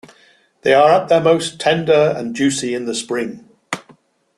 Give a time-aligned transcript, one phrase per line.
[0.63, 3.47] They are at their most tender and juicy in the spring.